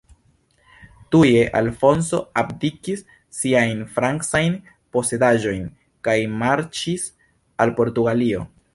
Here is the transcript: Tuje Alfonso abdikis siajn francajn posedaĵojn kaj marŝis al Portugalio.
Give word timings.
Tuje 1.15 1.43
Alfonso 1.59 2.21
abdikis 2.43 3.05
siajn 3.41 3.85
francajn 3.99 4.59
posedaĵojn 4.97 5.63
kaj 6.09 6.19
marŝis 6.45 7.09
al 7.67 7.81
Portugalio. 7.83 8.47